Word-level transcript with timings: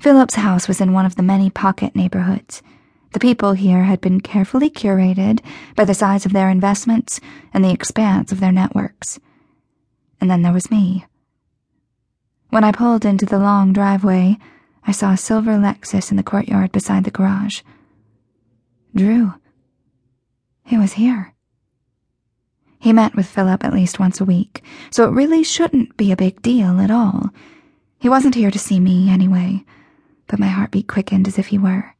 Philip's 0.00 0.36
house 0.36 0.68
was 0.68 0.80
in 0.80 0.92
one 0.92 1.06
of 1.06 1.16
the 1.16 1.22
many 1.22 1.50
pocket 1.50 1.96
neighborhoods. 1.96 2.62
The 3.12 3.18
people 3.18 3.52
here 3.52 3.84
had 3.84 4.00
been 4.00 4.20
carefully 4.20 4.70
curated 4.70 5.40
by 5.74 5.84
the 5.84 5.94
size 5.94 6.24
of 6.24 6.32
their 6.32 6.50
investments 6.50 7.20
and 7.52 7.64
the 7.64 7.72
expanse 7.72 8.30
of 8.30 8.40
their 8.40 8.52
networks. 8.52 9.18
And 10.20 10.30
then 10.30 10.42
there 10.42 10.52
was 10.52 10.70
me. 10.70 11.06
When 12.50 12.64
I 12.64 12.72
pulled 12.72 13.04
into 13.04 13.26
the 13.26 13.38
long 13.38 13.72
driveway, 13.72 14.38
I 14.86 14.92
saw 14.92 15.12
a 15.12 15.16
silver 15.16 15.58
Lexus 15.58 16.10
in 16.10 16.16
the 16.16 16.22
courtyard 16.22 16.72
beside 16.72 17.04
the 17.04 17.10
garage. 17.10 17.62
Drew. 18.94 19.34
He 20.64 20.78
was 20.78 20.94
here. 20.94 21.34
He 22.78 22.92
met 22.92 23.16
with 23.16 23.26
Philip 23.26 23.64
at 23.64 23.72
least 23.72 23.98
once 23.98 24.20
a 24.20 24.24
week, 24.24 24.62
so 24.90 25.04
it 25.04 25.12
really 25.12 25.42
shouldn't 25.42 25.96
be 25.96 26.12
a 26.12 26.16
big 26.16 26.40
deal 26.42 26.78
at 26.78 26.90
all. 26.90 27.30
He 27.98 28.08
wasn't 28.08 28.36
here 28.36 28.50
to 28.50 28.58
see 28.58 28.78
me 28.78 29.10
anyway, 29.10 29.64
but 30.28 30.38
my 30.38 30.46
heartbeat 30.46 30.86
quickened 30.86 31.26
as 31.26 31.38
if 31.38 31.48
he 31.48 31.58
were. 31.58 31.94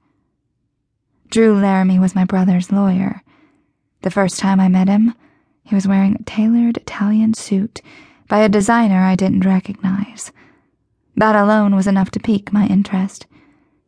Drew 1.30 1.54
Laramie 1.54 1.98
was 1.98 2.14
my 2.14 2.24
brother's 2.24 2.70
lawyer. 2.70 3.22
The 4.02 4.10
first 4.10 4.38
time 4.38 4.60
I 4.60 4.68
met 4.68 4.88
him, 4.88 5.14
he 5.62 5.74
was 5.74 5.88
wearing 5.88 6.14
a 6.14 6.22
tailored 6.22 6.76
Italian 6.76 7.34
suit 7.34 7.82
by 8.28 8.38
a 8.38 8.48
designer 8.48 9.02
I 9.02 9.16
didn't 9.16 9.44
recognize. 9.44 10.32
That 11.16 11.34
alone 11.34 11.74
was 11.74 11.86
enough 11.86 12.10
to 12.12 12.20
pique 12.20 12.52
my 12.52 12.66
interest, 12.66 13.26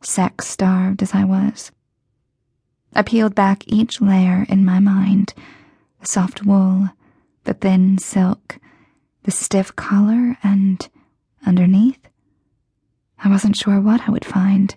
sex 0.02 0.48
starved 0.48 1.02
as 1.02 1.14
I 1.14 1.24
was. 1.24 1.70
I 2.92 3.02
peeled 3.02 3.34
back 3.34 3.62
each 3.68 4.00
layer 4.00 4.44
in 4.48 4.64
my 4.64 4.80
mind 4.80 5.32
the 6.00 6.06
soft 6.06 6.44
wool, 6.44 6.88
the 7.44 7.54
thin 7.54 7.98
silk, 7.98 8.58
the 9.24 9.30
stiff 9.30 9.76
collar, 9.76 10.36
and 10.42 10.88
underneath, 11.46 12.00
I 13.22 13.28
wasn't 13.28 13.56
sure 13.56 13.80
what 13.80 14.02
I 14.06 14.10
would 14.10 14.24
find. 14.24 14.74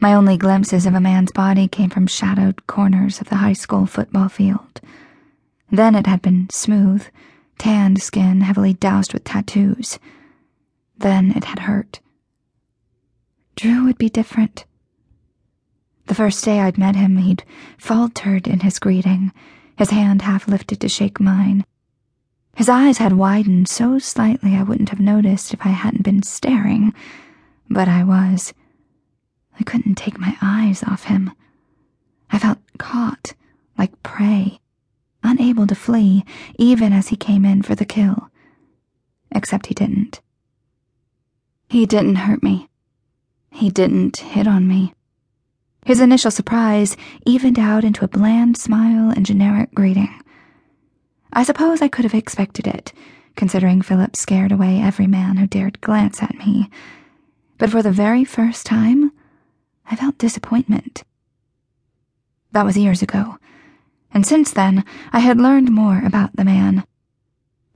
My 0.00 0.14
only 0.14 0.36
glimpses 0.36 0.86
of 0.86 0.94
a 0.94 1.00
man's 1.00 1.32
body 1.32 1.68
came 1.68 1.90
from 1.90 2.06
shadowed 2.06 2.66
corners 2.66 3.20
of 3.20 3.28
the 3.28 3.36
high 3.36 3.52
school 3.52 3.84
football 3.84 4.28
field. 4.28 4.80
Then 5.70 5.94
it 5.94 6.06
had 6.06 6.22
been 6.22 6.48
smooth, 6.50 7.04
tanned 7.58 8.00
skin 8.00 8.40
heavily 8.40 8.74
doused 8.74 9.12
with 9.12 9.24
tattoos. 9.24 9.98
Then 10.96 11.32
it 11.32 11.44
had 11.44 11.60
hurt. 11.60 12.00
Drew 13.56 13.84
would 13.84 13.98
be 13.98 14.08
different. 14.08 14.64
The 16.06 16.14
first 16.14 16.42
day 16.44 16.60
I'd 16.60 16.78
met 16.78 16.96
him, 16.96 17.18
he'd 17.18 17.44
faltered 17.76 18.46
in 18.46 18.60
his 18.60 18.78
greeting, 18.78 19.32
his 19.76 19.90
hand 19.90 20.22
half 20.22 20.48
lifted 20.48 20.80
to 20.80 20.88
shake 20.88 21.20
mine. 21.20 21.66
His 22.58 22.68
eyes 22.68 22.98
had 22.98 23.12
widened 23.12 23.68
so 23.68 24.00
slightly 24.00 24.56
I 24.56 24.64
wouldn't 24.64 24.88
have 24.88 24.98
noticed 24.98 25.54
if 25.54 25.64
I 25.64 25.68
hadn't 25.68 26.02
been 26.02 26.24
staring, 26.24 26.92
but 27.70 27.86
I 27.86 28.02
was. 28.02 28.52
I 29.60 29.62
couldn't 29.62 29.94
take 29.94 30.18
my 30.18 30.36
eyes 30.42 30.82
off 30.82 31.04
him. 31.04 31.30
I 32.32 32.40
felt 32.40 32.58
caught, 32.76 33.34
like 33.78 34.02
prey, 34.02 34.58
unable 35.22 35.68
to 35.68 35.76
flee, 35.76 36.24
even 36.58 36.92
as 36.92 37.06
he 37.06 37.16
came 37.16 37.44
in 37.44 37.62
for 37.62 37.76
the 37.76 37.84
kill. 37.84 38.28
Except 39.30 39.66
he 39.66 39.74
didn't. 39.74 40.20
He 41.68 41.86
didn't 41.86 42.16
hurt 42.26 42.42
me. 42.42 42.68
He 43.52 43.70
didn't 43.70 44.16
hit 44.16 44.48
on 44.48 44.66
me. 44.66 44.94
His 45.84 46.00
initial 46.00 46.32
surprise 46.32 46.96
evened 47.24 47.60
out 47.60 47.84
into 47.84 48.04
a 48.04 48.08
bland 48.08 48.56
smile 48.56 49.10
and 49.10 49.24
generic 49.24 49.72
greeting. 49.76 50.12
I 51.32 51.42
suppose 51.42 51.82
I 51.82 51.88
could 51.88 52.04
have 52.04 52.14
expected 52.14 52.66
it, 52.66 52.92
considering 53.36 53.82
Philip 53.82 54.16
scared 54.16 54.52
away 54.52 54.80
every 54.80 55.06
man 55.06 55.36
who 55.36 55.46
dared 55.46 55.80
glance 55.80 56.22
at 56.22 56.34
me. 56.36 56.70
But 57.58 57.70
for 57.70 57.82
the 57.82 57.92
very 57.92 58.24
first 58.24 58.66
time, 58.66 59.12
I 59.90 59.96
felt 59.96 60.18
disappointment. 60.18 61.04
That 62.52 62.64
was 62.64 62.76
years 62.76 63.02
ago, 63.02 63.38
and 64.12 64.24
since 64.24 64.50
then, 64.52 64.84
I 65.12 65.20
had 65.20 65.38
learned 65.38 65.70
more 65.70 66.02
about 66.04 66.36
the 66.36 66.44
man. 66.44 66.84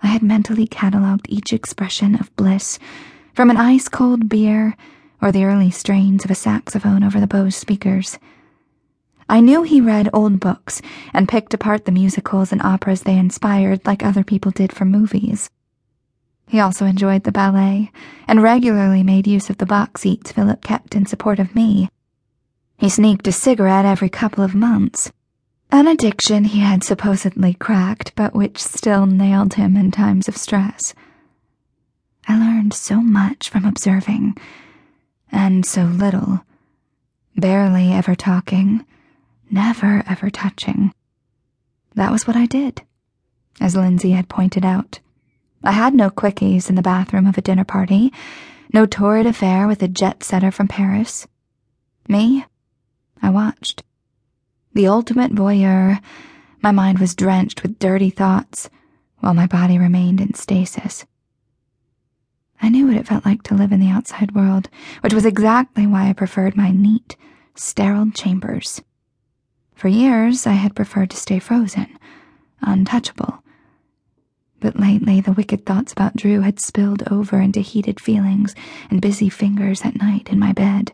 I 0.03 0.09
had 0.09 0.23
mentally 0.23 0.67
catalogued 0.67 1.27
each 1.29 1.53
expression 1.53 2.15
of 2.15 2.35
bliss, 2.37 2.79
from 3.35 3.51
an 3.51 3.57
ice 3.57 3.89
cold 3.89 4.29
beer 4.29 4.77
or 5.21 5.31
the 5.31 5.45
early 5.45 5.71
strains 5.71 6.25
of 6.25 6.31
a 6.31 6.35
saxophone 6.35 7.05
over 7.05 7.21
the 7.21 7.27
Bose 7.27 7.55
speakers. 7.55 8.19
I 9.33 9.41
knew 9.41 9.63
he 9.63 9.81
read 9.81 10.11
old 10.13 10.41
books 10.41 10.83
and 11.15 11.27
picked 11.27 11.55
apart 11.55 11.87
the 11.87 11.91
musicals 11.91 12.53
and 12.53 12.61
operas 12.61 13.01
they 13.01 13.17
inspired 13.17 13.87
like 13.87 14.05
other 14.05 14.23
people 14.23 14.51
did 14.51 14.75
for 14.75 14.85
movies. 14.85 15.49
He 16.49 16.61
also 16.61 16.85
enjoyed 16.85 17.25
the 17.25 17.33
ballet 17.33 17.91
and 18.29 18.43
regularly 18.43 19.03
made 19.03 19.27
use 19.27 19.49
of 19.49 19.57
the 19.57 19.65
box 19.65 20.03
seats 20.03 20.33
Philip 20.33 20.63
kept 20.63 20.95
in 20.95 21.07
support 21.07 21.39
of 21.39 21.55
me. 21.55 21.89
He 22.77 22.91
sneaked 22.91 23.27
a 23.27 23.33
cigarette 23.33 23.87
every 23.87 24.11
couple 24.11 24.45
of 24.45 24.55
months, 24.55 25.11
an 25.71 25.87
addiction 25.89 26.45
he 26.45 26.61
had 26.61 26.85
supposedly 26.85 27.55
cracked 27.55 28.15
but 28.15 28.35
which 28.35 28.63
still 28.63 29.07
nailed 29.07 29.55
him 29.55 29.79
in 29.79 29.91
times 29.93 30.29
of 30.29 30.37
stress. 30.37 30.93
I 32.29 32.39
learned 32.39 32.75
so 32.75 33.01
much 33.01 33.49
from 33.49 33.65
observing, 33.65 34.37
and 35.31 35.65
so 35.65 35.85
little, 35.85 36.45
barely 37.35 37.93
ever 37.95 38.15
talking 38.15 38.85
never 39.53 40.03
ever 40.09 40.31
touching. 40.31 40.93
That 41.95 42.11
was 42.11 42.27
what 42.27 42.37
I 42.37 42.47
did, 42.47 42.83
as 43.61 43.77
Lindsay 43.77 44.13
had 44.13 44.29
pointed 44.29 44.65
out. 44.65 44.99
I 45.63 45.73
had 45.73 45.95
no 45.95 46.11
quickies 46.11 46.69
in 46.69 46.75
the 46.75 46.83
bathroom 46.83 47.27
of 47.27 47.39
a 47.39 47.43
dinner 47.43 47.65
party, 47.65 48.13
no 48.73 48.87
torrid 48.87 49.27
affair 49.27 49.69
with 49.69 49.83
a 49.83 49.89
jet 49.89 50.25
setter 50.25 50.51
from 50.51 50.67
Paris. 50.69 51.27
Me, 52.09 52.45
I 53.21 53.31
watched. 53.31 53.85
The 54.73 54.89
ultimate 54.89 55.33
voyeur, 55.33 56.01
my 56.63 56.73
mind 56.73 56.99
was 56.99 57.15
drenched 57.15 57.63
with 57.63 57.79
dirty 57.79 58.11
thoughts, 58.11 58.71
while 59.21 59.35
my 59.35 59.47
body 59.47 59.79
remained 59.79 60.21
in 60.21 60.35
stasis. 60.35 61.05
I 62.61 62.71
knew 62.71 62.87
what 62.87 62.97
it 62.97 63.07
felt 63.07 63.27
like 63.27 63.43
to 63.45 63.55
live 63.55 63.71
in 63.71 63.81
the 63.81 63.91
outside 63.91 64.35
world, 64.35 64.69
which 65.03 65.13
was 65.13 65.27
exactly 65.27 65.87
why 65.87 66.09
I 66.09 66.13
preferred 66.13 66.57
my 66.57 66.71
neat, 66.71 67.17
sterile 67.55 68.11
chambers. 68.13 68.81
For 69.75 69.89
years, 69.89 70.47
I 70.47 70.53
had 70.53 70.77
preferred 70.77 71.11
to 71.11 71.17
stay 71.17 71.39
frozen, 71.39 71.99
untouchable. 72.61 73.43
But 74.61 74.79
lately, 74.79 75.21
the 75.21 75.33
wicked 75.33 75.67
thoughts 75.67 75.93
about 75.93 76.17
Drew 76.17 76.41
had 76.43 76.61
spilled 76.61 77.03
over 77.11 77.41
into 77.41 77.61
heated 77.61 77.99
feelings 77.99 78.55
and 78.91 79.01
busy 79.01 79.29
fingers 79.29 79.83
at 79.83 79.97
night 79.97 80.29
in 80.31 80.39
my 80.39 80.53
bed. 80.53 80.93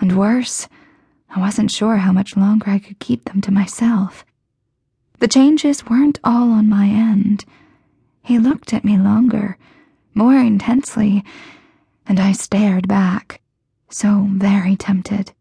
And 0.00 0.16
worse, 0.16 0.68
I 1.28 1.40
wasn't 1.40 1.72
sure 1.72 1.96
how 1.96 2.12
much 2.12 2.36
longer 2.36 2.70
I 2.70 2.78
could 2.78 3.00
keep 3.00 3.24
them 3.24 3.40
to 3.42 3.50
myself. 3.50 4.24
The 5.18 5.26
changes 5.26 5.86
weren't 5.86 6.20
all 6.22 6.52
on 6.52 6.68
my 6.68 6.86
end. 6.86 7.44
He 8.22 8.38
looked 8.38 8.72
at 8.72 8.84
me 8.84 8.96
longer, 8.96 9.58
more 10.14 10.36
intensely, 10.36 11.24
and 12.06 12.20
I 12.20 12.30
stared 12.32 12.86
back, 12.86 13.40
so 13.90 14.28
very 14.30 14.76
tempted. 14.76 15.32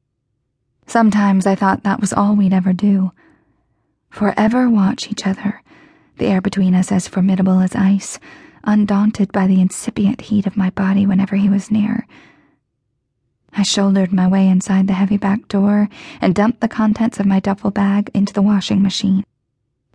Sometimes 0.87 1.45
I 1.45 1.53
thought 1.53 1.83
that 1.83 1.99
was 1.99 2.13
all 2.13 2.33
we'd 2.33 2.53
ever 2.53 2.71
do. 2.71 3.11
Forever 4.09 4.69
watch 4.69 5.11
each 5.11 5.27
other, 5.27 5.61
the 6.17 6.27
air 6.27 6.39
between 6.39 6.73
us 6.73 6.93
as 6.93 7.09
formidable 7.09 7.59
as 7.59 7.75
ice, 7.75 8.19
undaunted 8.63 9.33
by 9.33 9.47
the 9.47 9.59
incipient 9.59 10.21
heat 10.21 10.47
of 10.47 10.55
my 10.55 10.69
body 10.69 11.05
whenever 11.05 11.35
he 11.35 11.49
was 11.49 11.69
near. 11.69 12.07
I 13.51 13.63
shouldered 13.63 14.13
my 14.13 14.27
way 14.27 14.47
inside 14.47 14.87
the 14.87 14.93
heavy 14.93 15.17
back 15.17 15.49
door 15.49 15.89
and 16.21 16.33
dumped 16.33 16.61
the 16.61 16.69
contents 16.69 17.19
of 17.19 17.25
my 17.25 17.41
duffel 17.41 17.71
bag 17.71 18.09
into 18.13 18.31
the 18.31 18.41
washing 18.41 18.81
machine. 18.81 19.25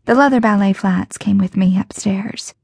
The 0.04 0.14
leather 0.14 0.40
ballet 0.40 0.74
flats 0.74 1.16
came 1.16 1.38
with 1.38 1.56
me 1.56 1.78
upstairs. 1.78 2.54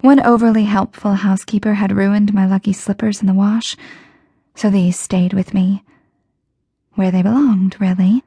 One 0.00 0.20
overly 0.20 0.64
helpful 0.64 1.12
housekeeper 1.12 1.74
had 1.74 1.92
ruined 1.92 2.32
my 2.32 2.46
lucky 2.46 2.72
slippers 2.72 3.20
in 3.20 3.26
the 3.26 3.34
wash, 3.34 3.76
so 4.54 4.70
these 4.70 4.98
stayed 4.98 5.34
with 5.34 5.52
me 5.52 5.84
where 6.94 7.10
they 7.10 7.22
belonged, 7.22 7.76
really. 7.80 8.22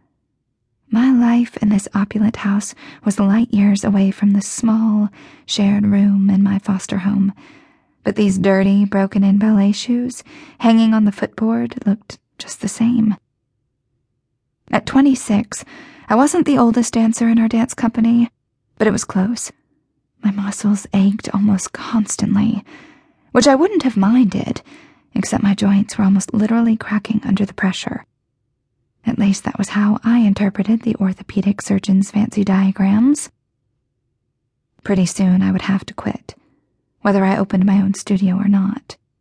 My 0.90 1.12
life 1.12 1.58
in 1.58 1.70
this 1.70 1.88
opulent 1.96 2.38
house 2.38 2.76
was 3.04 3.20
light 3.20 3.52
years 3.52 3.84
away 3.84 4.12
from 4.12 4.32
the 4.32 4.42
small, 4.42 5.10
shared 5.46 5.86
room 5.86 6.30
in 6.30 6.44
my 6.44 6.60
foster 6.60 7.00
home, 7.00 7.34
but 8.04 8.16
these 8.16 8.38
dirty, 8.38 8.86
broken 8.86 9.24
in 9.24 9.40
ballet 9.40 9.72
shoes 9.72 10.24
hanging 10.60 10.94
on 10.94 11.06
the 11.06 11.12
footboard 11.12 11.86
looked 11.88 12.20
just 12.38 12.62
the 12.62 12.68
same. 12.68 13.16
At 14.72 14.86
26, 14.86 15.66
I 16.10 16.16
wasn't 16.16 16.46
the 16.46 16.58
oldest 16.58 16.94
dancer 16.94 17.28
in 17.28 17.40
our 17.40 17.48
dance 17.48 17.74
company, 17.74 18.30
but 18.78 18.88
it 18.88 18.92
was 18.92 19.04
close. 19.06 19.52
My 20.24 20.32
muscles 20.32 20.86
ached 20.94 21.34
almost 21.34 21.74
constantly, 21.74 22.64
which 23.32 23.48
I 23.48 23.56
wouldn't 23.56 23.84
have 23.84 23.98
minded, 23.98 24.62
except 25.16 25.44
my 25.44 25.54
joints 25.54 25.98
were 25.98 26.06
almost 26.06 26.34
literally 26.34 26.78
cracking 26.78 27.22
under 27.26 27.46
the 27.46 27.54
pressure. 27.54 28.06
At 29.06 29.20
least 29.20 29.44
that 29.44 29.58
was 29.58 29.70
how 29.70 30.00
I 30.04 30.20
interpreted 30.20 30.82
the 30.82 30.96
orthopedic 30.96 31.62
surgeon's 31.62 32.12
fancy 32.12 32.44
diagrams. 32.44 33.30
Pretty 34.84 35.06
soon 35.06 35.42
I 35.42 35.52
would 35.52 35.64
have 35.64 35.86
to 35.86 35.94
quit, 35.94 36.36
whether 37.02 37.24
I 37.24 37.38
opened 37.38 37.66
my 37.66 37.82
own 37.82 37.94
studio 37.94 38.36
or 38.36 38.48
not. 38.48 38.98